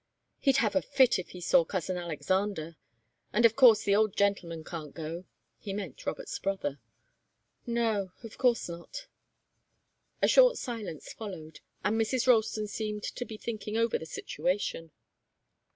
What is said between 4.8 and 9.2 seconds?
go." He meant Robert's brother. "No of course not."